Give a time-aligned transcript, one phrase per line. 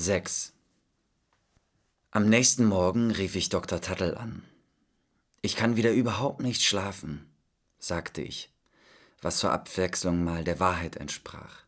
[0.00, 0.54] 6.
[2.10, 3.82] Am nächsten Morgen rief ich Dr.
[3.82, 4.42] Tuttle an.
[5.42, 7.30] Ich kann wieder überhaupt nicht schlafen,
[7.78, 8.50] sagte ich,
[9.20, 11.64] was zur Abwechslung mal der Wahrheit entsprach.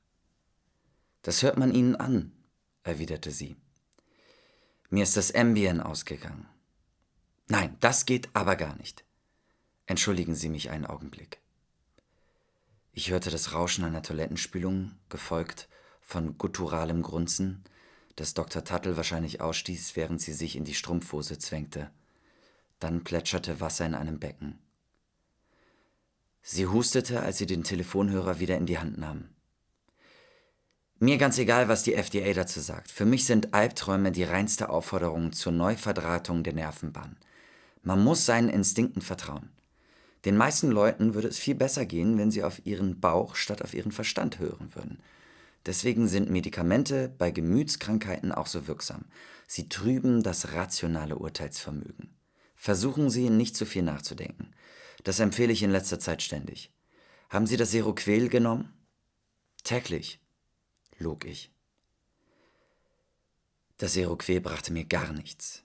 [1.21, 2.33] Das hört man Ihnen an,
[2.85, 3.55] erwiderte sie.
[4.89, 6.49] Mir ist das Ambien ausgegangen.
[7.49, 9.05] Nein, das geht aber gar nicht.
[9.85, 11.39] Entschuldigen Sie mich einen Augenblick.
[12.95, 15.69] Ich hörte das Rauschen einer Toilettenspülung, gefolgt
[16.01, 17.65] von gutturalem Grunzen,
[18.23, 18.63] das Dr.
[18.63, 21.91] Tuttle wahrscheinlich ausstieß, während sie sich in die Strumpfhose zwängte.
[22.79, 24.61] Dann plätscherte Wasser in einem Becken.
[26.41, 29.29] Sie hustete, als sie den Telefonhörer wieder in die Hand nahm.
[31.01, 32.93] Mir ganz egal, was die FDA dazu sagt.
[32.93, 37.17] Für mich sind Albträume die reinste Aufforderung zur Neuverdrahtung der Nervenbahn.
[37.83, 39.51] Man muss seinen Instinkten vertrauen.
[40.25, 43.75] Den meisten Leuten würde es viel besser gehen, wenn sie auf ihren Bauch statt auf
[43.75, 45.01] ihren Verstand hören würden.
[45.67, 49.05] Deswegen sind Medikamente bei Gemütskrankheiten auch so wirksam.
[49.47, 52.17] Sie trüben das rationale Urteilsvermögen.
[52.57, 54.55] Versuchen Sie, nicht zu viel nachzudenken.
[55.05, 56.73] Das empfehle ich in letzter Zeit ständig.
[57.29, 58.73] Haben Sie das Seroquel genommen?
[59.65, 60.21] Täglich,
[60.99, 61.53] log ich.
[63.79, 65.65] Das Seroquel brachte mir gar nichts.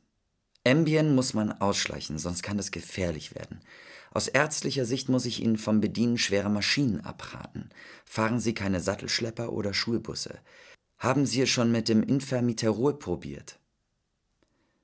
[0.66, 3.62] Ambien muss man ausschleichen, sonst kann es gefährlich werden.
[4.18, 7.70] Aus ärztlicher Sicht muss ich Ihnen vom Bedienen schwerer Maschinen abraten.
[8.04, 10.40] Fahren Sie keine Sattelschlepper oder Schulbusse.
[10.98, 13.60] Haben Sie es schon mit dem Infermiterol probiert?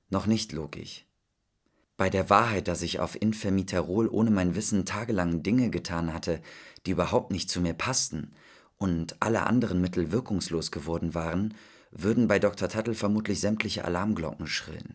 [0.08, 1.04] Noch nicht logisch.
[1.96, 6.40] Bei der Wahrheit, dass ich auf Infermiterol ohne mein Wissen tagelang Dinge getan hatte,
[6.86, 8.36] die überhaupt nicht zu mir passten
[8.76, 11.54] und alle anderen Mittel wirkungslos geworden waren,
[11.90, 12.68] würden bei Dr.
[12.68, 14.94] Tuttle vermutlich sämtliche Alarmglocken schrillen.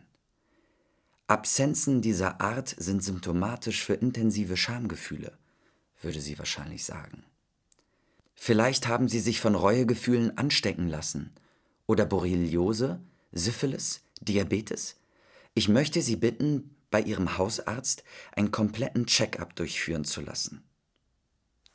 [1.30, 5.38] Absenzen dieser Art sind symptomatisch für intensive Schamgefühle,
[6.02, 7.24] würde sie wahrscheinlich sagen.
[8.34, 11.32] Vielleicht haben sie sich von Reuegefühlen anstecken lassen
[11.86, 13.00] oder Borreliose,
[13.32, 14.96] Syphilis, Diabetes.
[15.54, 18.04] Ich möchte Sie bitten, bei Ihrem Hausarzt
[18.36, 20.64] einen kompletten Check-up durchführen zu lassen.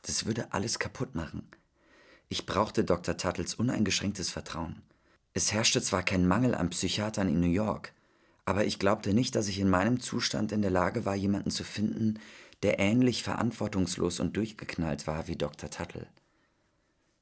[0.02, 1.46] Das würde alles kaputt machen.
[2.28, 3.16] Ich brauchte Dr.
[3.16, 4.82] Tuttles uneingeschränktes Vertrauen.
[5.32, 7.92] Es herrschte zwar kein Mangel an Psychiatern in New York,
[8.44, 11.64] aber ich glaubte nicht, dass ich in meinem Zustand in der Lage war, jemanden zu
[11.64, 12.18] finden,
[12.62, 15.70] der ähnlich verantwortungslos und durchgeknallt war wie Dr.
[15.70, 16.06] Tuttle.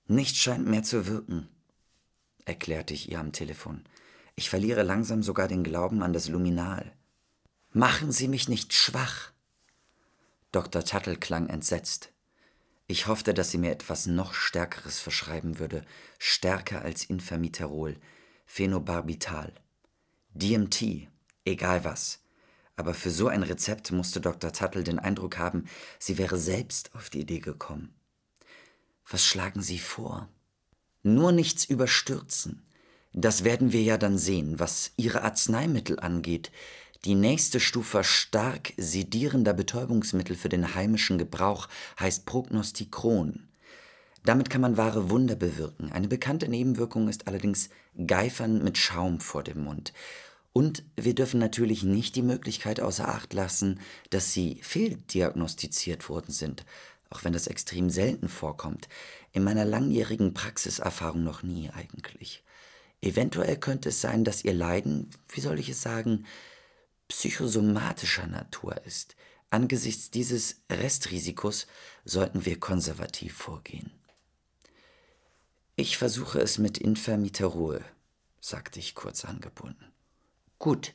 [0.06, 1.49] Nichts scheint mehr zu wirken,
[2.44, 3.84] erklärte ich ihr am Telefon.
[4.34, 6.93] Ich verliere langsam sogar den Glauben an das Luminal.
[7.71, 9.33] Machen Sie mich nicht schwach.
[10.50, 10.84] Dr.
[10.84, 12.12] Tuttle klang entsetzt.
[12.87, 15.83] Ich hoffte, dass sie mir etwas noch Stärkeres verschreiben würde,
[16.19, 17.97] stärker als Infermiterol,
[18.44, 19.54] Phenobarbital.
[20.34, 21.09] DMT,
[21.44, 22.20] egal was.
[22.76, 24.53] Aber für so ein Rezept musste Dr.
[24.53, 25.66] Tuttle den Eindruck haben,
[25.98, 27.94] sie wäre selbst auf die Idee gekommen.
[29.09, 30.28] Was schlagen Sie vor?
[31.03, 32.62] Nur nichts überstürzen.
[33.12, 36.50] Das werden wir ja dann sehen, was Ihre Arzneimittel angeht.
[37.04, 43.48] Die nächste Stufe stark sedierender Betäubungsmittel für den heimischen Gebrauch heißt Prognostikron.
[44.25, 45.91] Damit kann man wahre Wunder bewirken.
[45.91, 47.71] Eine bekannte Nebenwirkung ist allerdings
[48.06, 49.93] Geifern mit Schaum vor dem Mund.
[50.53, 56.65] Und wir dürfen natürlich nicht die Möglichkeit außer Acht lassen, dass sie fehldiagnostiziert worden sind,
[57.10, 58.88] auch wenn das extrem selten vorkommt.
[59.33, 62.44] In meiner langjährigen Praxiserfahrung noch nie eigentlich.
[63.00, 66.27] Eventuell könnte es sein, dass ihr Leiden, wie soll ich es sagen,
[67.09, 69.16] psychosomatischer Natur ist.
[69.50, 71.66] Angesichts dieses Restrisikos
[72.04, 73.91] sollten wir konservativ vorgehen.
[75.82, 77.84] Ich versuche es mit Infermiterol,
[78.41, 79.87] sagte ich kurz angebunden.
[80.60, 80.94] Gut.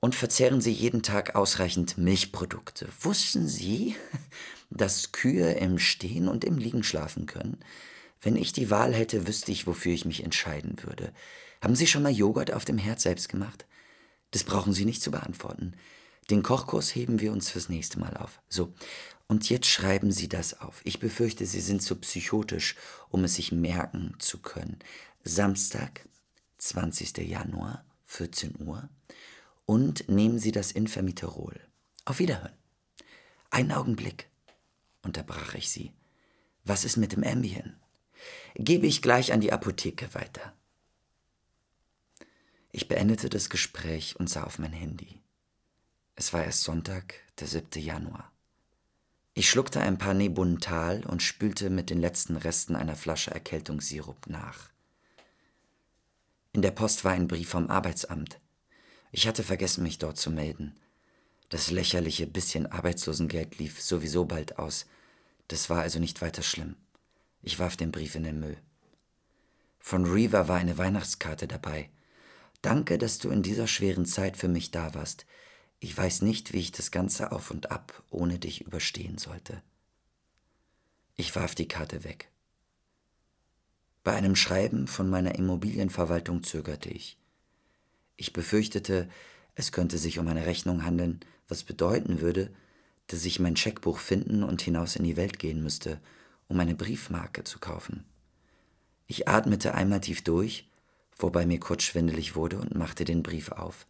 [0.00, 2.88] Und verzehren Sie jeden Tag ausreichend Milchprodukte.
[3.02, 3.96] Wussten Sie,
[4.70, 7.58] dass Kühe im Stehen und im Liegen schlafen können?
[8.22, 11.12] Wenn ich die Wahl hätte, wüsste ich, wofür ich mich entscheiden würde.
[11.60, 13.66] Haben Sie schon mal Joghurt auf dem Herd selbst gemacht?
[14.30, 15.74] Das brauchen Sie nicht zu beantworten.
[16.30, 18.40] Den Kochkurs heben wir uns fürs nächste Mal auf.
[18.48, 18.72] So,
[19.28, 20.80] und jetzt schreiben Sie das auf.
[20.84, 22.76] Ich befürchte, Sie sind zu psychotisch,
[23.10, 24.78] um es sich merken zu können.
[25.22, 26.08] Samstag,
[26.56, 27.18] 20.
[27.18, 28.88] Januar, 14 Uhr.
[29.66, 31.60] Und nehmen Sie das Infermiterol.
[32.06, 32.56] Auf Wiederhören.
[33.50, 34.30] Einen Augenblick,
[35.02, 35.92] unterbrach ich sie.
[36.64, 37.76] Was ist mit dem Ambien?
[38.54, 40.54] Gebe ich gleich an die Apotheke weiter.
[42.72, 45.20] Ich beendete das Gespräch und sah auf mein Handy.
[46.14, 47.82] Es war erst Sonntag, der 7.
[47.82, 48.32] Januar.
[49.38, 54.70] Ich schluckte ein paar Nebuntal und spülte mit den letzten Resten einer Flasche Erkältungssirup nach.
[56.52, 58.40] In der Post war ein Brief vom Arbeitsamt.
[59.12, 60.74] Ich hatte vergessen, mich dort zu melden.
[61.50, 64.86] Das lächerliche bisschen Arbeitslosengeld lief sowieso bald aus.
[65.46, 66.74] Das war also nicht weiter schlimm.
[67.40, 68.56] Ich warf den Brief in den Müll.
[69.78, 71.90] Von Reaver war eine Weihnachtskarte dabei.
[72.60, 75.26] Danke, dass du in dieser schweren Zeit für mich da warst.
[75.80, 79.62] Ich weiß nicht, wie ich das Ganze auf und ab ohne dich überstehen sollte.
[81.16, 82.30] Ich warf die Karte weg.
[84.02, 87.18] Bei einem Schreiben von meiner Immobilienverwaltung zögerte ich.
[88.16, 89.08] Ich befürchtete,
[89.54, 92.50] es könnte sich um eine Rechnung handeln, was bedeuten würde,
[93.08, 96.00] dass ich mein Scheckbuch finden und hinaus in die Welt gehen müsste,
[96.48, 98.04] um eine Briefmarke zu kaufen.
[99.06, 100.68] Ich atmete einmal tief durch,
[101.16, 103.86] wobei mir kurz schwindelig wurde und machte den Brief auf.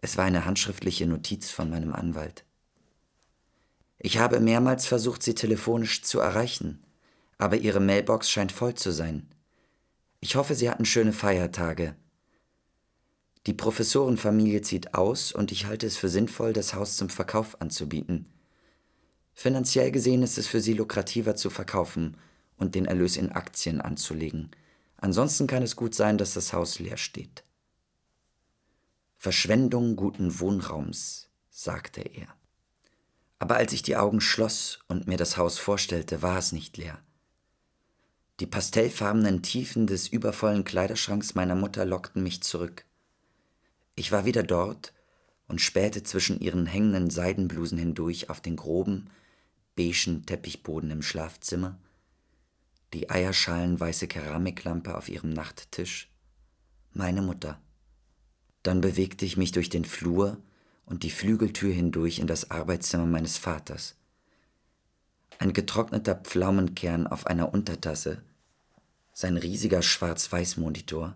[0.00, 2.44] Es war eine handschriftliche Notiz von meinem Anwalt.
[3.98, 6.84] Ich habe mehrmals versucht, sie telefonisch zu erreichen,
[7.36, 9.28] aber ihre Mailbox scheint voll zu sein.
[10.20, 11.94] Ich hoffe, Sie hatten schöne Feiertage.
[13.46, 18.26] Die Professorenfamilie zieht aus und ich halte es für sinnvoll, das Haus zum Verkauf anzubieten.
[19.32, 22.16] Finanziell gesehen ist es für Sie lukrativer zu verkaufen
[22.56, 24.50] und den Erlös in Aktien anzulegen.
[24.96, 27.44] Ansonsten kann es gut sein, dass das Haus leer steht.
[29.20, 32.28] Verschwendung guten Wohnraums, sagte er.
[33.40, 37.00] Aber als ich die Augen schloss und mir das Haus vorstellte, war es nicht leer.
[38.38, 42.84] Die pastellfarbenen Tiefen des übervollen Kleiderschranks meiner Mutter lockten mich zurück.
[43.96, 44.92] Ich war wieder dort
[45.48, 49.10] und spähte zwischen ihren hängenden Seidenblusen hindurch auf den groben,
[49.74, 51.76] beigen Teppichboden im Schlafzimmer,
[52.94, 56.08] die eierschalenweiße Keramiklampe auf ihrem Nachttisch,
[56.92, 57.60] meine Mutter.
[58.68, 60.36] Dann bewegte ich mich durch den Flur
[60.84, 63.96] und die Flügeltür hindurch in das Arbeitszimmer meines Vaters.
[65.38, 68.20] Ein getrockneter Pflaumenkern auf einer Untertasse,
[69.14, 71.14] sein riesiger Schwarz-Weiß-Monitor,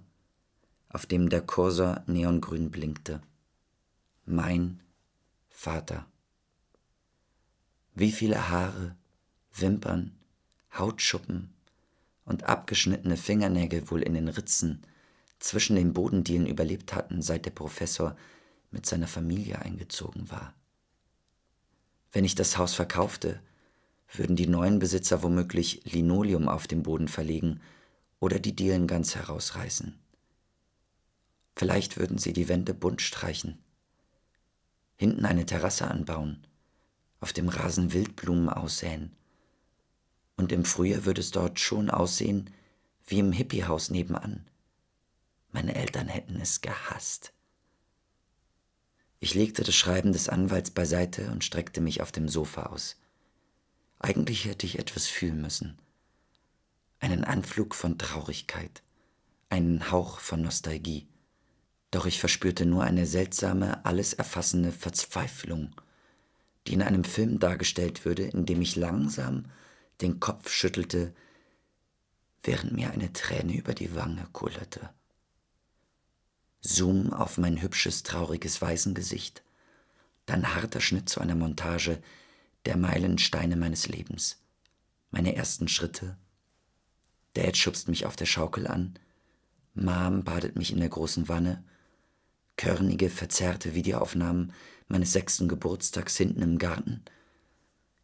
[0.88, 3.20] auf dem der Kursor neongrün blinkte.
[4.24, 4.80] Mein
[5.50, 6.06] Vater.
[7.94, 8.96] Wie viele Haare,
[9.52, 10.12] Wimpern,
[10.78, 11.50] Hautschuppen
[12.24, 14.86] und abgeschnittene Fingernägel wohl in den Ritzen
[15.42, 18.16] zwischen den Bodendielen überlebt hatten, seit der Professor
[18.70, 20.54] mit seiner Familie eingezogen war.
[22.12, 23.40] Wenn ich das Haus verkaufte,
[24.12, 27.60] würden die neuen Besitzer womöglich Linoleum auf dem Boden verlegen
[28.20, 29.98] oder die Dielen ganz herausreißen.
[31.56, 33.58] Vielleicht würden sie die Wände bunt streichen,
[34.96, 36.46] hinten eine Terrasse anbauen,
[37.20, 39.10] auf dem Rasen Wildblumen aussäen.
[40.36, 42.50] Und im Frühjahr würde es dort schon aussehen
[43.06, 44.46] wie im Hippiehaus nebenan.
[45.52, 47.32] Meine Eltern hätten es gehasst.
[49.20, 52.96] Ich legte das Schreiben des Anwalts beiseite und streckte mich auf dem Sofa aus.
[53.98, 55.78] Eigentlich hätte ich etwas fühlen müssen.
[56.98, 58.82] Einen Anflug von Traurigkeit,
[59.48, 61.06] einen Hauch von Nostalgie.
[61.92, 65.74] Doch ich verspürte nur eine seltsame, alles erfassende Verzweiflung,
[66.66, 69.44] die in einem Film dargestellt würde, in dem ich langsam
[70.00, 71.14] den Kopf schüttelte,
[72.42, 74.90] während mir eine Träne über die Wange kullerte.
[76.62, 79.42] Zoom auf mein hübsches, trauriges Waisengesicht,
[80.26, 82.00] dann harter Schnitt zu einer Montage
[82.64, 84.40] der Meilensteine meines Lebens.
[85.10, 86.16] Meine ersten Schritte.
[87.34, 88.98] Dad schubst mich auf der Schaukel an.
[89.74, 91.64] Mom badet mich in der großen Wanne.
[92.56, 94.52] Körnige, verzerrte Videoaufnahmen
[94.86, 97.02] meines sechsten Geburtstags hinten im Garten.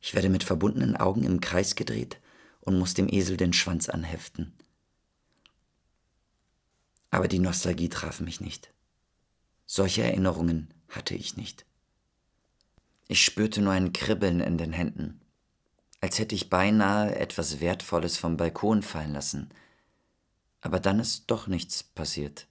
[0.01, 2.19] Ich werde mit verbundenen Augen im Kreis gedreht
[2.61, 4.53] und muss dem Esel den Schwanz anheften.
[7.11, 8.73] Aber die Nostalgie traf mich nicht.
[9.67, 11.67] Solche Erinnerungen hatte ich nicht.
[13.07, 15.21] Ich spürte nur ein Kribbeln in den Händen,
[16.01, 19.51] als hätte ich beinahe etwas Wertvolles vom Balkon fallen lassen.
[20.61, 22.47] Aber dann ist doch nichts passiert.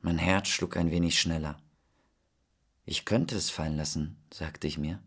[0.00, 1.60] Mein Herz schlug ein wenig schneller.
[2.84, 5.02] Ich könnte es fallen lassen, sagte ich mir.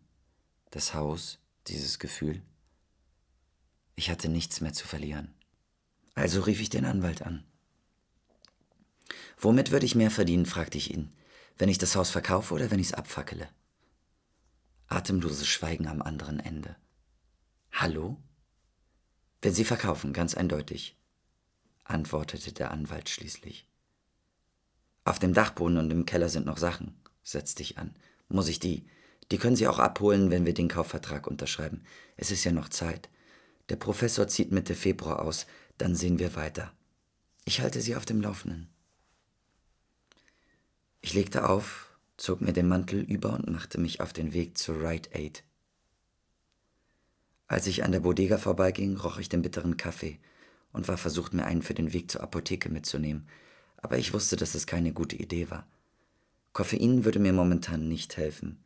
[0.70, 2.42] Das Haus, dieses Gefühl.
[3.94, 5.34] Ich hatte nichts mehr zu verlieren.
[6.14, 7.44] Also rief ich den Anwalt an.
[9.38, 11.12] Womit würde ich mehr verdienen, fragte ich ihn,
[11.58, 13.48] wenn ich das Haus verkaufe oder wenn ich es abfackele?
[14.88, 16.76] Atemloses Schweigen am anderen Ende.
[17.72, 18.18] Hallo?
[19.40, 20.96] Wenn Sie verkaufen, ganz eindeutig,
[21.84, 23.66] antwortete der Anwalt schließlich.
[25.04, 27.94] Auf dem Dachboden und im Keller sind noch Sachen, setzte ich an.
[28.28, 28.86] Muss ich die?
[29.30, 31.82] Die können Sie auch abholen, wenn wir den Kaufvertrag unterschreiben.
[32.16, 33.08] Es ist ja noch Zeit.
[33.68, 35.46] Der Professor zieht Mitte Februar aus,
[35.78, 36.72] dann sehen wir weiter.
[37.44, 38.68] Ich halte Sie auf dem Laufenden.
[41.04, 44.80] Ich legte auf, zog mir den Mantel über und machte mich auf den Weg zur
[44.80, 45.42] Rite Aid.
[47.48, 50.20] Als ich an der Bodega vorbeiging, roch ich den bitteren Kaffee
[50.72, 53.26] und war versucht, mir einen für den Weg zur Apotheke mitzunehmen,
[53.78, 55.66] aber ich wusste, dass es keine gute Idee war.
[56.52, 58.62] Koffein würde mir momentan nicht helfen.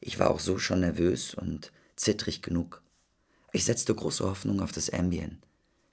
[0.00, 2.82] Ich war auch so schon nervös und zittrig genug.
[3.52, 5.42] Ich setzte große Hoffnung auf das Ambien.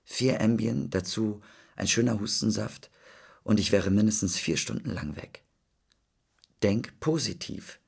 [0.06, 1.42] Vier Ambien, dazu
[1.76, 2.90] ein schöner Hustensaft
[3.44, 5.45] und ich wäre mindestens vier Stunden lang weg.
[6.64, 7.80] Denk positiv,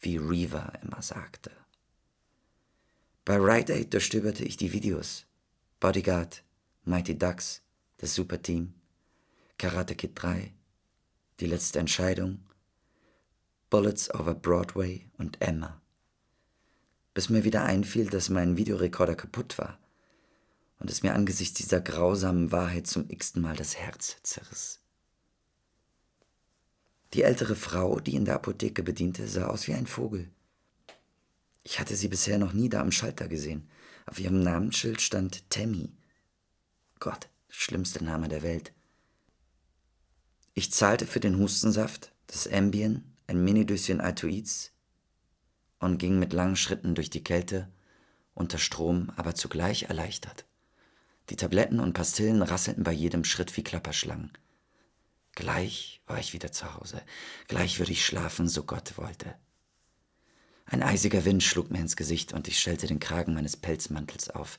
[0.00, 1.50] wie Reva immer sagte.
[3.24, 5.26] Bei Rite Aid durchstöberte ich die Videos.
[5.78, 6.42] Bodyguard,
[6.84, 7.62] Mighty Ducks,
[7.98, 8.74] das Superteam,
[9.58, 10.52] Karate Kid 3,
[11.38, 12.40] Die letzte Entscheidung,
[13.70, 15.80] Bullets over Broadway und Emma.
[17.14, 19.78] Bis mir wieder einfiel, dass mein Videorekorder kaputt war
[20.80, 24.80] und es mir angesichts dieser grausamen Wahrheit zum x-ten Mal das Herz zerriss.
[27.12, 30.30] Die ältere Frau, die in der Apotheke bediente, sah aus wie ein Vogel.
[31.64, 33.68] Ich hatte sie bisher noch nie da am Schalter gesehen.
[34.06, 35.92] Auf ihrem Namensschild stand Tammy.
[37.00, 38.72] Gott, schlimmste Name der Welt.
[40.54, 44.72] Ich zahlte für den Hustensaft, das Ambien, ein Minidöschen Altoids
[45.78, 47.68] und ging mit langen Schritten durch die Kälte,
[48.34, 50.44] unter Strom, aber zugleich erleichtert.
[51.30, 54.32] Die Tabletten und Pastillen rasselten bei jedem Schritt wie Klapperschlangen.
[55.40, 57.00] Gleich war ich wieder zu Hause.
[57.48, 59.34] Gleich würde ich schlafen, so Gott wollte.
[60.66, 64.58] Ein eisiger Wind schlug mir ins Gesicht und ich stellte den Kragen meines Pelzmantels auf,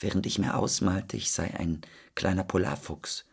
[0.00, 1.80] während ich mir ausmalte, ich sei ein
[2.16, 3.24] kleiner Polarfuchs,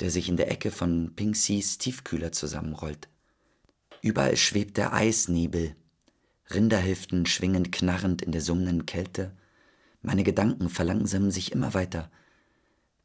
[0.00, 3.08] der sich in der Ecke von Pink Seas Tiefkühler zusammenrollt.
[4.00, 5.76] Überall schwebt der Eisnebel,
[6.48, 9.36] Rinderhälften schwingen knarrend in der summenden Kälte.
[10.00, 12.10] Meine Gedanken verlangsamen sich immer weiter,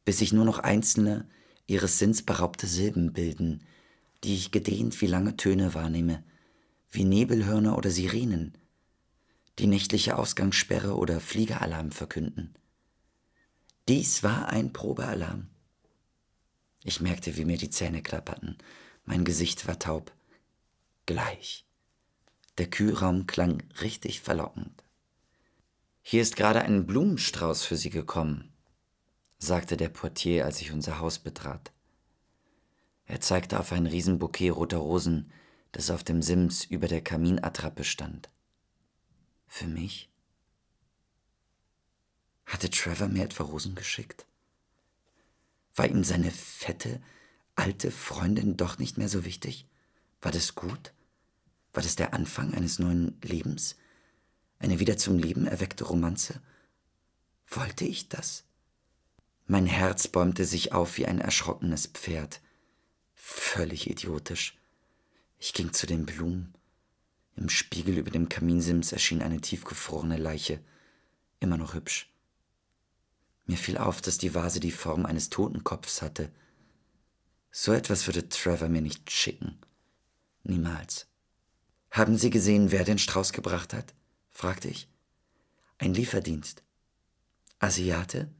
[0.06, 1.28] bis sich nur noch einzelne,
[1.66, 3.64] ihres Sinns beraubte Silben bilden,
[4.24, 6.22] die ich gedehnt wie lange Töne wahrnehme,
[6.90, 8.56] wie Nebelhörner oder Sirenen,
[9.58, 12.54] die nächtliche Ausgangssperre oder Fliegeralarm verkünden.
[13.88, 15.48] Dies war ein Probealarm.
[16.84, 18.58] Ich merkte, wie mir die Zähne klapperten.
[19.04, 20.12] Mein Gesicht war taub.
[21.06, 21.66] Gleich.
[22.58, 24.84] Der Kühlraum klang richtig verlockend.
[26.02, 28.51] Hier ist gerade ein Blumenstrauß für Sie gekommen,
[29.42, 31.72] sagte der Portier, als ich unser Haus betrat.
[33.06, 35.32] Er zeigte auf ein Riesenbouquet roter Rosen,
[35.72, 38.30] das auf dem Sims über der Kaminattrappe stand.
[39.48, 40.08] Für mich?
[42.46, 44.26] Hatte Trevor mir etwa Rosen geschickt?
[45.74, 47.02] War ihm seine fette,
[47.56, 49.66] alte Freundin doch nicht mehr so wichtig?
[50.20, 50.92] War das gut?
[51.72, 53.76] War das der Anfang eines neuen Lebens?
[54.60, 56.40] Eine wieder zum Leben erweckte Romanze?
[57.48, 58.44] Wollte ich das?
[59.52, 62.40] Mein Herz bäumte sich auf wie ein erschrockenes Pferd.
[63.14, 64.58] Völlig idiotisch.
[65.38, 66.54] Ich ging zu den Blumen.
[67.36, 70.58] Im Spiegel über dem Kaminsims erschien eine tiefgefrorene Leiche,
[71.38, 72.10] immer noch hübsch.
[73.44, 76.32] Mir fiel auf, dass die Vase die Form eines Totenkopfs hatte.
[77.50, 79.58] So etwas würde Trevor mir nicht schicken.
[80.44, 81.08] Niemals.
[81.90, 83.92] Haben Sie gesehen, wer den Strauß gebracht hat?
[84.30, 84.88] fragte ich.
[85.76, 86.62] Ein Lieferdienst.
[87.58, 88.30] Asiate?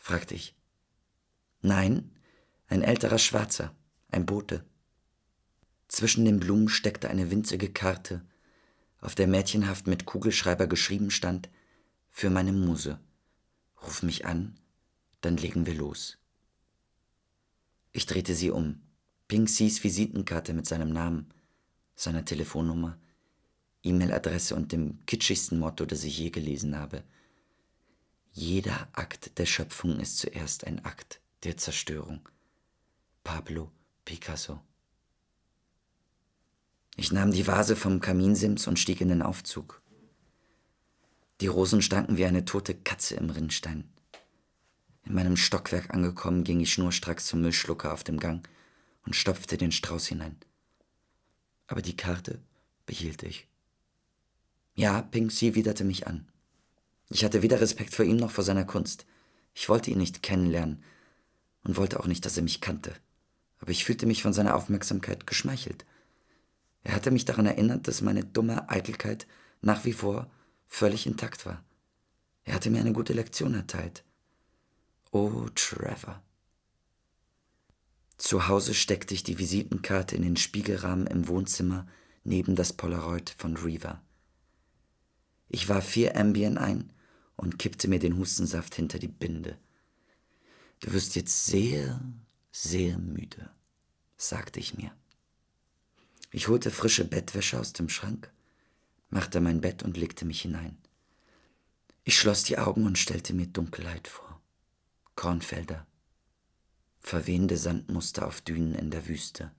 [0.00, 0.56] Fragte ich.
[1.62, 2.10] Nein,
[2.66, 3.76] ein älterer Schwarzer,
[4.10, 4.64] ein Bote.
[5.86, 8.24] Zwischen den Blumen steckte eine winzige Karte,
[9.00, 11.48] auf der mädchenhaft mit Kugelschreiber geschrieben stand
[12.10, 12.98] Für meine Muse.
[13.82, 14.58] Ruf mich an,
[15.20, 16.18] dann legen wir los.
[17.92, 18.80] Ich drehte sie um.
[19.28, 21.32] Pink Sees Visitenkarte mit seinem Namen,
[21.94, 22.98] seiner Telefonnummer,
[23.82, 27.04] E-Mail-Adresse und dem kitschigsten Motto, das ich je gelesen habe.
[28.32, 32.28] Jeder Akt der Schöpfung ist zuerst ein Akt der Zerstörung.
[33.24, 33.72] Pablo
[34.04, 34.60] Picasso.
[36.96, 39.82] Ich nahm die Vase vom Kaminsims und stieg in den Aufzug.
[41.40, 43.90] Die Rosen stanken wie eine tote Katze im Rinnstein.
[45.04, 48.48] In meinem Stockwerk angekommen, ging ich schnurstracks zum Müllschlucker auf dem Gang
[49.04, 50.36] und stopfte den Strauß hinein.
[51.66, 52.40] Aber die Karte
[52.86, 53.48] behielt ich.
[54.74, 56.30] Ja, Pink Sie widerte mich an.
[57.10, 59.04] Ich hatte weder Respekt vor ihm noch vor seiner Kunst.
[59.52, 60.82] Ich wollte ihn nicht kennenlernen
[61.64, 62.94] und wollte auch nicht, dass er mich kannte.
[63.58, 65.84] Aber ich fühlte mich von seiner Aufmerksamkeit geschmeichelt.
[66.84, 69.26] Er hatte mich daran erinnert, dass meine dumme Eitelkeit
[69.60, 70.30] nach wie vor
[70.66, 71.62] völlig intakt war.
[72.44, 74.04] Er hatte mir eine gute Lektion erteilt.
[75.10, 76.22] Oh, Trevor.
[78.16, 81.86] Zu Hause steckte ich die Visitenkarte in den Spiegelrahmen im Wohnzimmer
[82.22, 84.00] neben das Polaroid von Reaver.
[85.48, 86.92] Ich warf vier Ambien ein
[87.40, 89.56] und kippte mir den Hustensaft hinter die Binde.
[90.80, 92.00] Du wirst jetzt sehr,
[92.52, 93.50] sehr müde,
[94.18, 94.94] sagte ich mir.
[96.32, 98.30] Ich holte frische Bettwäsche aus dem Schrank,
[99.08, 100.76] machte mein Bett und legte mich hinein.
[102.04, 104.40] Ich schloss die Augen und stellte mir Dunkelheit vor.
[105.16, 105.86] Kornfelder,
[107.00, 109.50] verwehende Sandmuster auf Dünen in der Wüste,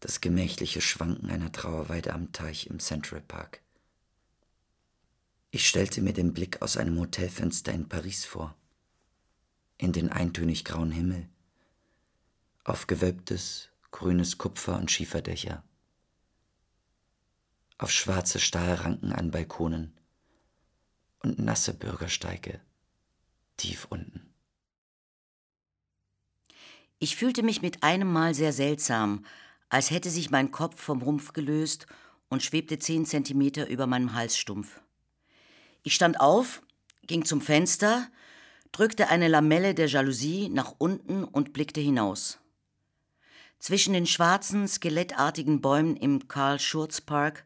[0.00, 3.60] das gemächliche Schwanken einer Trauerweide am Teich im Central Park.
[5.56, 8.54] Ich stellte mir den Blick aus einem Hotelfenster in Paris vor,
[9.78, 11.30] in den eintönig grauen Himmel,
[12.64, 15.64] auf gewölbtes, grünes Kupfer und Schieferdächer,
[17.78, 19.94] auf schwarze Stahlranken an Balkonen.
[21.22, 22.60] Und nasse Bürgersteige.
[23.56, 24.34] Tief unten.
[26.98, 29.24] Ich fühlte mich mit einem Mal sehr seltsam,
[29.70, 31.86] als hätte sich mein Kopf vom Rumpf gelöst
[32.28, 34.82] und schwebte zehn Zentimeter über meinem Halsstumpf.
[35.86, 36.62] Ich stand auf,
[37.06, 38.10] ging zum Fenster,
[38.72, 42.40] drückte eine Lamelle der Jalousie nach unten und blickte hinaus.
[43.60, 47.44] Zwischen den schwarzen, skelettartigen Bäumen im Karl-Schurz-Park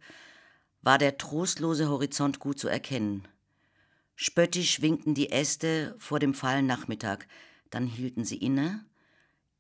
[0.81, 3.29] war der trostlose Horizont gut zu erkennen.
[4.17, 7.29] Spöttisch winkten die Äste vor dem fallen Nachmittag,
[7.69, 8.87] dann hielten sie inne,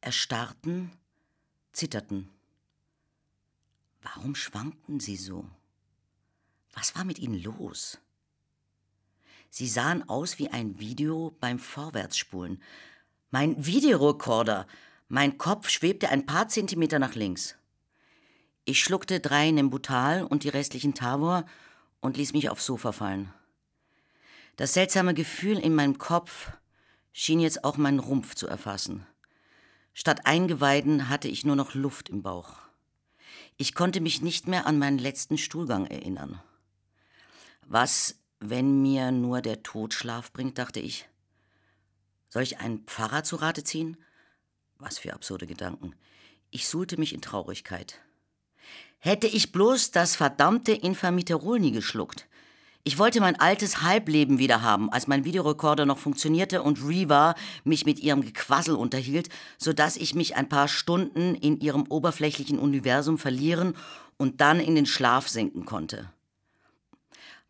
[0.00, 0.90] erstarrten,
[1.72, 2.30] zitterten.
[4.00, 5.44] Warum schwankten sie so?
[6.72, 7.98] Was war mit ihnen los?
[9.50, 12.62] Sie sahen aus wie ein Video beim Vorwärtsspulen.
[13.30, 14.66] Mein Videorekorder!
[15.08, 17.56] Mein Kopf schwebte ein paar Zentimeter nach links.
[18.64, 21.44] Ich schluckte drei Nembutal und die restlichen Tavor
[21.98, 23.34] und ließ mich aufs Sofa fallen.
[24.54, 26.52] Das seltsame Gefühl in meinem Kopf
[27.12, 29.04] schien jetzt auch meinen Rumpf zu erfassen.
[29.94, 32.58] Statt Eingeweiden hatte ich nur noch Luft im Bauch.
[33.56, 36.40] Ich konnte mich nicht mehr an meinen letzten Stuhlgang erinnern.
[37.66, 41.08] Was, wenn mir nur der Tod Schlaf bringt, dachte ich.
[42.28, 43.96] Soll ich einen Pfarrer zu Rate ziehen?
[44.78, 45.94] Was für absurde Gedanken.
[46.50, 48.00] Ich suhlte mich in Traurigkeit.
[48.98, 52.26] Hätte ich bloß das verdammte Infamiterol nie geschluckt.
[52.82, 57.84] Ich wollte mein altes Halbleben wieder haben, als mein Videorekorder noch funktionierte und Reva mich
[57.84, 59.28] mit ihrem Gequassel unterhielt,
[59.58, 63.76] sodass ich mich ein paar Stunden in ihrem oberflächlichen Universum verlieren
[64.16, 66.10] und dann in den Schlaf sinken konnte.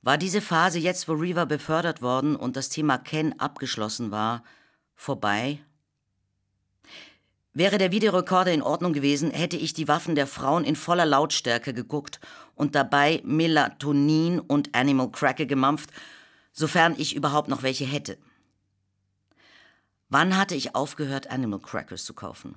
[0.03, 4.43] War diese Phase jetzt, wo Reva befördert worden und das Thema Ken abgeschlossen war,
[4.95, 5.59] vorbei?
[7.53, 11.75] Wäre der Videorekorder in Ordnung gewesen, hätte ich die Waffen der Frauen in voller Lautstärke
[11.75, 12.21] geguckt
[12.55, 15.91] und dabei Melatonin und Animal Cracker gemampft,
[16.53, 18.17] sofern ich überhaupt noch welche hätte.
[20.09, 22.55] Wann hatte ich aufgehört, Animal Crackers zu kaufen?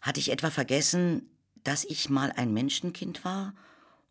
[0.00, 1.30] Hatte ich etwa vergessen,
[1.62, 3.54] dass ich mal ein Menschenkind war?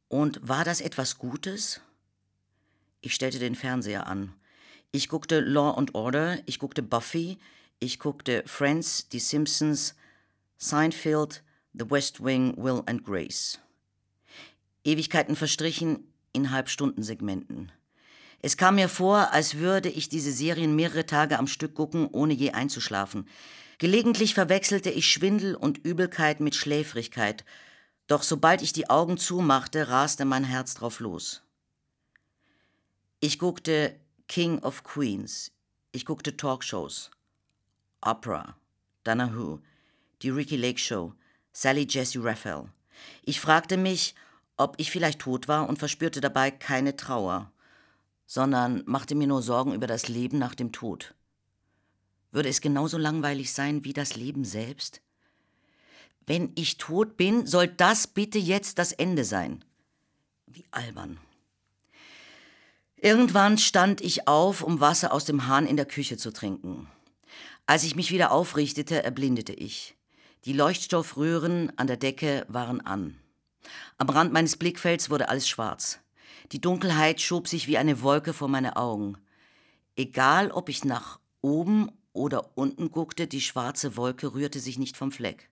[0.08, 1.82] Und war das etwas Gutes?
[3.06, 4.34] Ich stellte den Fernseher an.
[4.92, 7.38] Ich guckte Law and Order, ich guckte Buffy,
[7.78, 9.94] ich guckte Friends, Die Simpsons,
[10.58, 13.60] Seinfeld, The West Wing, Will and Grace.
[14.84, 17.72] Ewigkeiten verstrichen in Halbstundensegmenten.
[18.42, 22.34] Es kam mir vor, als würde ich diese Serien mehrere Tage am Stück gucken, ohne
[22.34, 23.28] je einzuschlafen.
[23.78, 27.46] Gelegentlich verwechselte ich Schwindel und Übelkeit mit Schläfrigkeit,
[28.08, 31.45] doch sobald ich die Augen zumachte, raste mein Herz drauf los.
[33.28, 35.52] Ich guckte King of Queens,
[35.92, 37.10] ich guckte Talkshows,
[38.00, 38.56] Opera,
[39.04, 39.64] Donahue,
[40.22, 41.16] die Ricky Lake Show,
[41.52, 42.70] Sally Jesse Raphael.
[43.24, 44.14] Ich fragte mich,
[44.58, 47.52] ob ich vielleicht tot war und verspürte dabei keine Trauer,
[48.28, 51.16] sondern machte mir nur Sorgen über das Leben nach dem Tod.
[52.32, 55.02] Würde es genauso langweilig sein wie das Leben selbst?
[56.28, 59.66] Wenn ich tot bin, soll das bitte jetzt das Ende sein.
[60.46, 61.18] Wie albern.
[62.98, 66.88] Irgendwann stand ich auf, um Wasser aus dem Hahn in der Küche zu trinken.
[67.66, 69.96] Als ich mich wieder aufrichtete, erblindete ich.
[70.46, 73.18] Die Leuchtstoffröhren an der Decke waren an.
[73.98, 76.00] Am Rand meines Blickfelds wurde alles schwarz.
[76.52, 79.18] Die Dunkelheit schob sich wie eine Wolke vor meine Augen.
[79.96, 85.12] Egal, ob ich nach oben oder unten guckte, die schwarze Wolke rührte sich nicht vom
[85.12, 85.50] Fleck.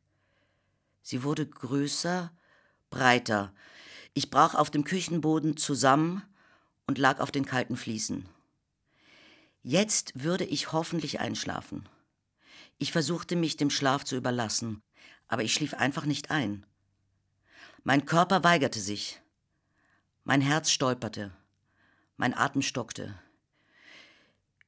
[1.01, 2.31] Sie wurde größer,
[2.89, 3.53] breiter.
[4.13, 6.23] Ich brach auf dem Küchenboden zusammen
[6.87, 8.27] und lag auf den kalten Fliesen.
[9.61, 11.87] Jetzt würde ich hoffentlich einschlafen.
[12.77, 14.81] Ich versuchte mich dem Schlaf zu überlassen,
[15.27, 16.65] aber ich schlief einfach nicht ein.
[17.83, 19.21] Mein Körper weigerte sich.
[20.23, 21.35] Mein Herz stolperte.
[22.17, 23.19] Mein Atem stockte.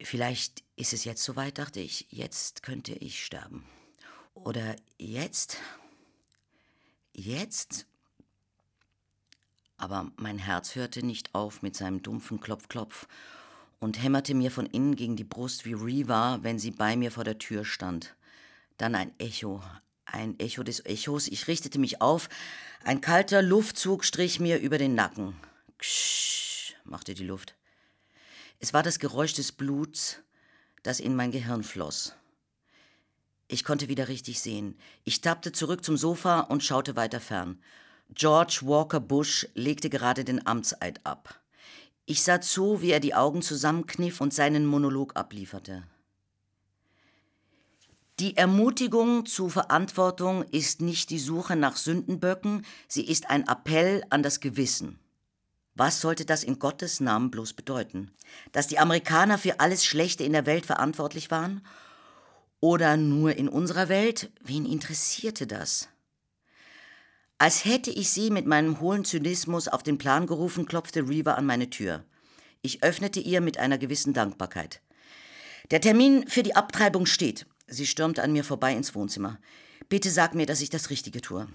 [0.01, 2.07] Vielleicht ist es jetzt soweit, dachte ich.
[2.09, 3.65] Jetzt könnte ich sterben.
[4.33, 5.57] Oder jetzt?
[7.13, 7.87] Jetzt?
[9.77, 13.07] Aber mein Herz hörte nicht auf mit seinem dumpfen Klopf-Klopf
[13.79, 17.23] und hämmerte mir von innen gegen die Brust wie Reva, wenn sie bei mir vor
[17.23, 18.15] der Tür stand.
[18.77, 19.61] Dann ein Echo,
[20.05, 21.27] ein Echo des Echos.
[21.27, 22.29] Ich richtete mich auf.
[22.83, 25.35] Ein kalter Luftzug strich mir über den Nacken.
[25.77, 27.55] Ksch, machte die Luft.
[28.59, 30.21] Es war das Geräusch des Bluts,
[30.83, 32.15] das in mein Gehirn floss.
[33.47, 34.77] Ich konnte wieder richtig sehen.
[35.03, 37.59] Ich tappte zurück zum Sofa und schaute weiter fern.
[38.13, 41.41] George Walker Bush legte gerade den Amtseid ab.
[42.05, 45.83] Ich sah zu, wie er die Augen zusammenkniff und seinen Monolog ablieferte.
[48.19, 54.23] Die Ermutigung zu Verantwortung ist nicht die Suche nach Sündenböcken, sie ist ein Appell an
[54.23, 54.99] das Gewissen.
[55.73, 58.11] Was sollte das in Gottes Namen bloß bedeuten?
[58.53, 61.65] Dass die Amerikaner für alles Schlechte in der Welt verantwortlich waren?
[62.61, 64.31] Oder nur in unserer Welt?
[64.39, 65.89] Wen interessierte das?
[67.37, 71.45] Als hätte ich sie mit meinem hohlen Zynismus auf den Plan gerufen, klopfte Reva an
[71.45, 72.05] meine Tür.
[72.61, 74.81] Ich öffnete ihr mit einer gewissen Dankbarkeit.
[75.71, 77.45] Der Termin für die Abtreibung steht.
[77.67, 79.39] Sie stürmte an mir vorbei ins Wohnzimmer.
[79.89, 81.47] Bitte sag mir, dass ich das Richtige tue.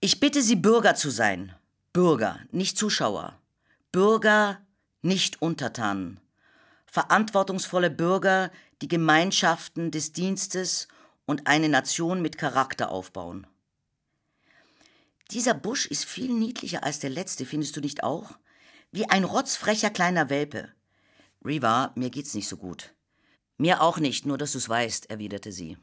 [0.00, 1.54] Ich bitte Sie, Bürger zu sein.
[1.92, 3.38] Bürger, nicht Zuschauer.
[3.92, 4.60] Bürger,
[5.02, 6.20] nicht Untertanen.
[6.86, 10.88] Verantwortungsvolle Bürger, die Gemeinschaften des Dienstes
[11.26, 13.46] und eine Nation mit Charakter aufbauen.
[15.30, 18.38] Dieser Busch ist viel niedlicher als der letzte, findest du nicht auch?
[18.92, 20.70] Wie ein rotzfrecher kleiner Welpe.
[21.44, 22.94] Riva, mir geht's nicht so gut.
[23.58, 25.76] Mir auch nicht, nur dass du's weißt, erwiderte sie.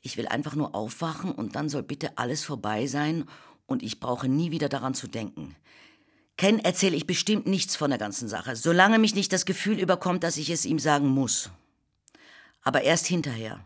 [0.00, 3.28] Ich will einfach nur aufwachen und dann soll bitte alles vorbei sein
[3.66, 5.54] und ich brauche nie wieder daran zu denken.
[6.38, 10.22] Ken erzähle ich bestimmt nichts von der ganzen Sache, solange mich nicht das Gefühl überkommt,
[10.22, 11.50] dass ich es ihm sagen muss.
[12.62, 13.62] Aber erst hinterher.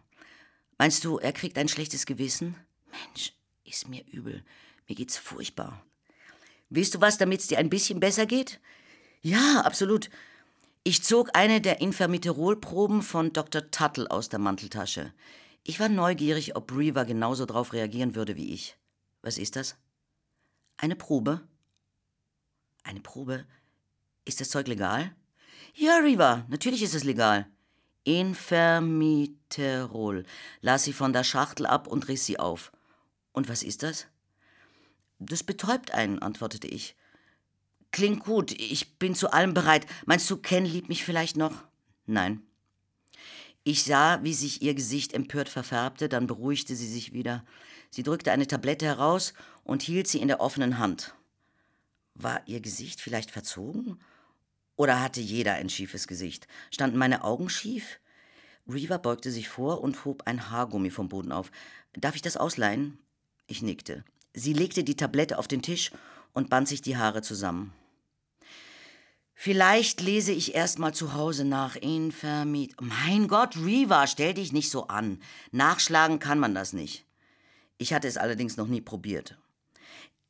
[0.78, 2.56] Meinst du, er kriegt ein schlechtes Gewissen?
[2.90, 3.34] Mensch,
[3.72, 4.44] ist mir übel.
[4.88, 5.82] Mir geht's furchtbar.
[6.68, 8.61] Willst du was, damit's dir ein bisschen besser geht?
[9.22, 10.11] Ja, absolut.
[10.85, 13.70] Ich zog eine der Infermiterol-Proben von Dr.
[13.70, 15.12] Tuttle aus der Manteltasche.
[15.64, 18.76] Ich war neugierig, ob Reaver genauso drauf reagieren würde wie ich.
[19.22, 19.76] Was ist das?
[20.76, 21.40] Eine Probe?
[22.82, 23.46] Eine Probe?
[24.24, 25.14] Ist das Zeug legal?
[25.74, 27.46] Ja, Reaver, natürlich ist es legal.
[28.04, 30.24] Infermiterol.
[30.61, 32.72] Las sie von der Schachtel ab und riss sie auf.
[33.32, 34.06] Und was ist das?
[35.18, 36.96] Das betäubt einen, antwortete ich.
[37.90, 39.86] Klingt gut, ich bin zu allem bereit.
[40.06, 41.64] Meinst du, Ken liebt mich vielleicht noch?
[42.06, 42.42] Nein.
[43.64, 47.44] Ich sah, wie sich ihr Gesicht empört verfärbte, dann beruhigte sie sich wieder.
[47.90, 51.14] Sie drückte eine Tablette heraus und hielt sie in der offenen Hand.
[52.14, 54.00] War ihr Gesicht vielleicht verzogen?
[54.76, 56.48] Oder hatte jeder ein schiefes Gesicht?
[56.70, 58.00] Standen meine Augen schief?
[58.66, 61.52] Reaver beugte sich vor und hob ein Haargummi vom Boden auf.
[61.92, 62.98] Darf ich das ausleihen?
[63.52, 64.02] Ich nickte.
[64.32, 65.90] Sie legte die Tablette auf den Tisch
[66.32, 67.74] und band sich die Haare zusammen.
[69.34, 71.76] Vielleicht lese ich erst mal zu Hause nach.
[71.76, 72.74] Infermit.
[72.80, 75.20] Mein Gott, Riva, stell dich nicht so an.
[75.50, 77.04] Nachschlagen kann man das nicht.
[77.76, 79.36] Ich hatte es allerdings noch nie probiert.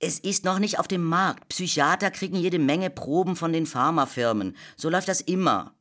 [0.00, 1.46] Es ist noch nicht auf dem Markt.
[1.46, 4.56] Psychiater kriegen jede Menge Proben von den Pharmafirmen.
[4.76, 5.76] So läuft das immer.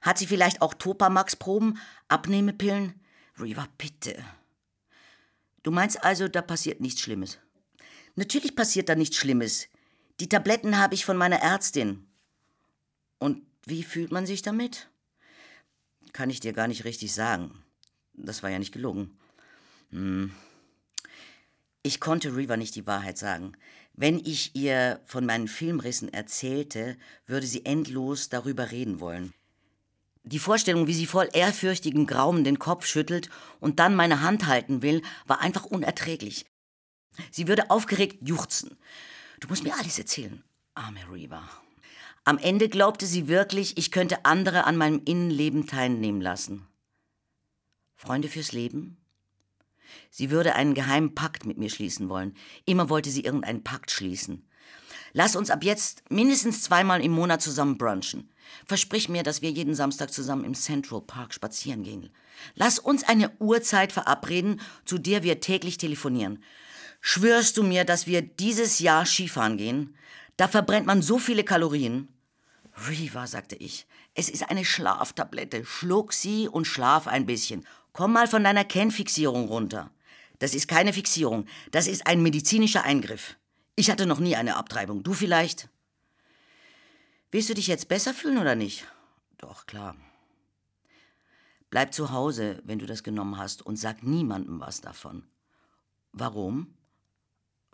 [0.00, 1.76] Hat sie vielleicht auch Topamax-Proben?
[2.08, 2.98] Abnehmepillen?
[3.38, 4.16] Riva, bitte.
[5.66, 7.38] Du meinst also, da passiert nichts Schlimmes?
[8.14, 9.66] Natürlich passiert da nichts Schlimmes.
[10.20, 12.06] Die Tabletten habe ich von meiner Ärztin.
[13.18, 14.88] Und wie fühlt man sich damit?
[16.12, 17.64] Kann ich dir gar nicht richtig sagen.
[18.12, 19.18] Das war ja nicht gelogen.
[19.90, 20.32] Hm.
[21.82, 23.56] Ich konnte Riva nicht die Wahrheit sagen.
[23.92, 29.34] Wenn ich ihr von meinen Filmrissen erzählte, würde sie endlos darüber reden wollen.
[30.26, 34.82] Die Vorstellung, wie sie voll ehrfürchtigem Grauen den Kopf schüttelt und dann meine Hand halten
[34.82, 36.46] will, war einfach unerträglich.
[37.30, 38.76] Sie würde aufgeregt juchzen.
[39.38, 40.42] Du musst mir alles erzählen,
[40.74, 41.48] arme Riva.
[42.24, 46.66] Am Ende glaubte sie wirklich, ich könnte andere an meinem Innenleben teilnehmen lassen.
[47.94, 48.96] Freunde fürs Leben?
[50.10, 52.34] Sie würde einen geheimen Pakt mit mir schließen wollen.
[52.64, 54.45] Immer wollte sie irgendeinen Pakt schließen.
[55.18, 58.28] Lass uns ab jetzt mindestens zweimal im Monat zusammen brunchen.
[58.66, 62.10] Versprich mir, dass wir jeden Samstag zusammen im Central Park spazieren gehen.
[62.54, 66.44] Lass uns eine Uhrzeit verabreden, zu der wir täglich telefonieren.
[67.00, 69.96] Schwörst du mir, dass wir dieses Jahr Skifahren gehen?
[70.36, 72.08] Da verbrennt man so viele Kalorien.
[72.86, 75.64] Riva, sagte ich, es ist eine Schlaftablette.
[75.64, 77.66] Schluck sie und schlaf ein bisschen.
[77.94, 79.90] Komm mal von deiner Kennfixierung runter.
[80.40, 83.36] Das ist keine Fixierung, das ist ein medizinischer Eingriff.
[83.76, 85.02] Ich hatte noch nie eine Abtreibung.
[85.02, 85.68] Du vielleicht?
[87.30, 88.86] Willst du dich jetzt besser fühlen oder nicht?
[89.36, 89.96] Doch, klar.
[91.68, 95.24] Bleib zu Hause, wenn du das genommen hast, und sag niemandem was davon.
[96.12, 96.74] Warum?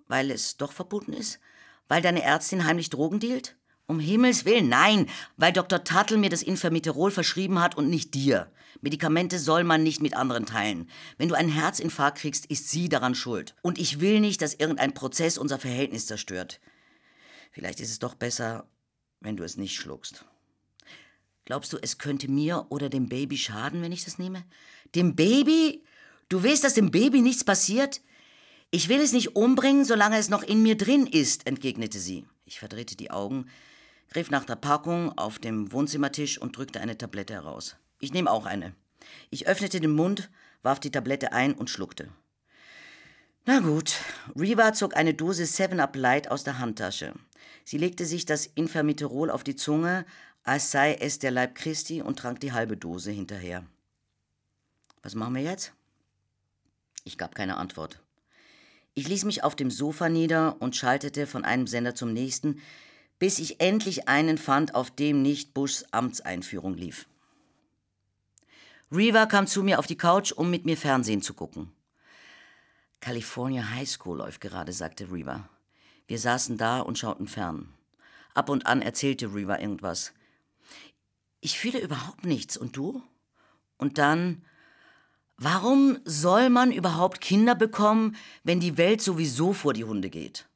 [0.08, 1.38] Weil es doch verboten ist?
[1.86, 3.56] Weil deine Ärztin heimlich Drogen dealt?
[3.86, 5.84] Um Himmels Willen, nein, weil Dr.
[5.84, 8.50] Tattel mir das Infermiterol verschrieben hat und nicht dir.
[8.80, 10.88] Medikamente soll man nicht mit anderen teilen.
[11.18, 13.54] Wenn du einen Herzinfarkt kriegst, ist sie daran schuld.
[13.62, 16.60] Und ich will nicht, dass irgendein Prozess unser Verhältnis zerstört.
[17.50, 18.66] Vielleicht ist es doch besser,
[19.20, 20.24] wenn du es nicht schluckst.
[21.44, 24.44] Glaubst du, es könnte mir oder dem Baby schaden, wenn ich das nehme?
[24.94, 25.82] Dem Baby?
[26.28, 28.00] Du willst, dass dem Baby nichts passiert?
[28.70, 32.24] Ich will es nicht umbringen, solange es noch in mir drin ist, entgegnete sie.
[32.46, 33.46] Ich verdrehte die Augen,
[34.08, 37.76] griff nach der Packung auf dem Wohnzimmertisch und drückte eine Tablette heraus.
[38.02, 38.74] Ich nehme auch eine.
[39.30, 40.28] Ich öffnete den Mund,
[40.62, 42.08] warf die Tablette ein und schluckte.
[43.46, 43.94] Na gut,
[44.34, 47.14] Reva zog eine Dose 7-Up Light aus der Handtasche.
[47.64, 50.04] Sie legte sich das Infermiterol auf die Zunge,
[50.42, 53.64] als sei es der Leib Christi und trank die halbe Dose hinterher.
[55.04, 55.72] Was machen wir jetzt?
[57.04, 58.00] Ich gab keine Antwort.
[58.94, 62.60] Ich ließ mich auf dem Sofa nieder und schaltete von einem Sender zum nächsten,
[63.20, 67.06] bis ich endlich einen fand, auf dem nicht Bushs Amtseinführung lief.
[68.92, 71.72] Reva kam zu mir auf die Couch, um mit mir Fernsehen zu gucken.
[73.00, 75.48] California High School läuft gerade, sagte Reva.
[76.06, 77.72] Wir saßen da und schauten fern.
[78.34, 80.12] Ab und an erzählte Reva irgendwas.
[81.40, 82.58] Ich fühle überhaupt nichts.
[82.58, 83.02] Und du?
[83.78, 84.44] Und dann,
[85.38, 90.46] warum soll man überhaupt Kinder bekommen, wenn die Welt sowieso vor die Hunde geht?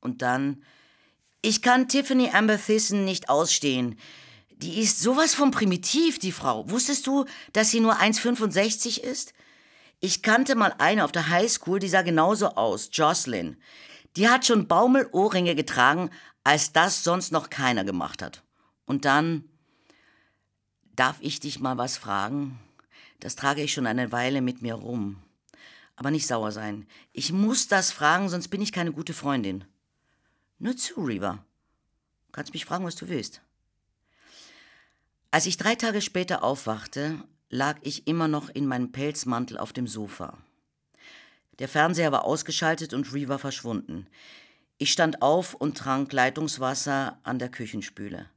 [0.00, 0.64] Und dann,
[1.40, 3.96] ich kann Tiffany Amber Thyssen nicht ausstehen.
[4.56, 6.68] Die ist sowas von primitiv, die Frau.
[6.70, 9.34] Wusstest du, dass sie nur 1,65 ist?
[10.00, 13.58] Ich kannte mal eine auf der Highschool, die sah genauso aus, Jocelyn.
[14.16, 16.10] Die hat schon Baumelohrringe getragen,
[16.42, 18.42] als das sonst noch keiner gemacht hat.
[18.86, 19.44] Und dann,
[20.94, 22.58] darf ich dich mal was fragen?
[23.20, 25.22] Das trage ich schon eine Weile mit mir rum.
[25.96, 26.86] Aber nicht sauer sein.
[27.12, 29.64] Ich muss das fragen, sonst bin ich keine gute Freundin.
[30.58, 31.44] Nur zu, Reva.
[32.32, 33.42] Kannst mich fragen, was du willst.
[35.30, 39.86] Als ich drei Tage später aufwachte, lag ich immer noch in meinem Pelzmantel auf dem
[39.86, 40.38] Sofa.
[41.58, 44.06] Der Fernseher war ausgeschaltet und Reva verschwunden.
[44.78, 48.28] Ich stand auf und trank Leitungswasser an der Küchenspüle.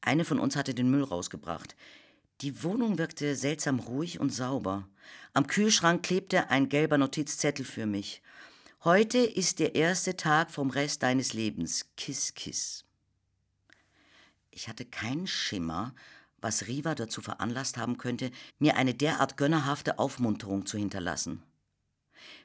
[0.00, 1.76] Eine von uns hatte den Müll rausgebracht.
[2.40, 4.88] Die Wohnung wirkte seltsam ruhig und sauber.
[5.32, 8.20] Am Kühlschrank klebte ein gelber Notizzettel für mich.
[8.84, 11.86] Heute ist der erste Tag vom Rest deines Lebens.
[11.96, 12.84] Kiss, kiss.
[14.54, 15.94] Ich hatte keinen Schimmer,
[16.40, 21.42] was Riva dazu veranlasst haben könnte, mir eine derart gönnerhafte Aufmunterung zu hinterlassen.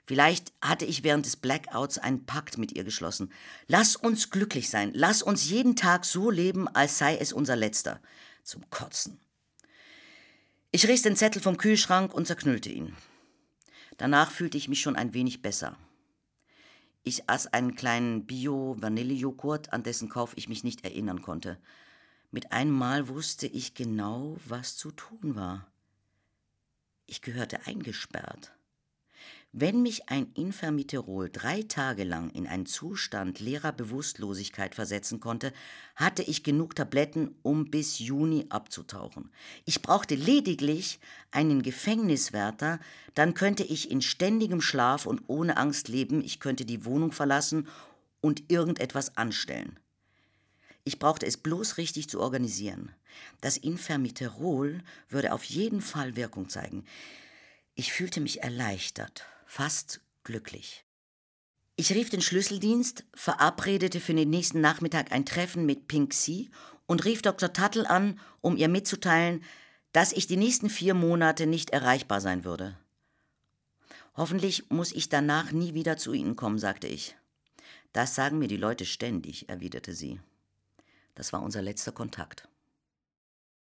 [0.05, 3.31] Vielleicht hatte ich während des Blackouts einen Pakt mit ihr geschlossen.
[3.67, 7.99] Lass uns glücklich sein, lass uns jeden Tag so leben, als sei es unser letzter.
[8.43, 9.19] Zum Kotzen.
[10.71, 12.95] Ich riss den Zettel vom Kühlschrank und zerknüllte ihn.
[13.97, 15.75] Danach fühlte ich mich schon ein wenig besser.
[17.03, 21.57] Ich aß einen kleinen Bio-Vanillejoghurt, an dessen Kauf ich mich nicht erinnern konnte.
[22.29, 25.71] Mit einem Mal wusste ich genau, was zu tun war.
[27.05, 28.51] Ich gehörte eingesperrt.
[29.53, 35.53] Wenn mich ein Infermiterol drei Tage lang in einen Zustand leerer Bewusstlosigkeit versetzen konnte,
[35.95, 39.31] hatte ich genug Tabletten, um bis Juni abzutauchen.
[39.63, 40.99] Ich brauchte lediglich
[41.31, 42.79] einen Gefängniswärter,
[43.15, 47.67] dann könnte ich in ständigem Schlaf und ohne Angst leben, ich könnte die Wohnung verlassen
[48.19, 49.79] und irgendetwas anstellen.
[50.87, 52.93] Ich brauchte es bloß richtig zu organisieren.
[53.41, 56.85] Das Infermiterol würde auf jeden Fall Wirkung zeigen.
[57.75, 60.85] Ich fühlte mich erleichtert, fast glücklich.
[61.75, 66.45] Ich rief den Schlüsseldienst, verabredete für den nächsten Nachmittag ein Treffen mit Pink Sea
[66.85, 67.51] und rief Dr.
[67.51, 69.43] Tuttle an, um ihr mitzuteilen,
[69.91, 72.77] dass ich die nächsten vier Monate nicht erreichbar sein würde.
[74.15, 77.17] Hoffentlich muss ich danach nie wieder zu Ihnen kommen, sagte ich.
[77.91, 80.21] Das sagen mir die Leute ständig, erwiderte sie.
[81.17, 82.47] Das war unser letzter Kontakt.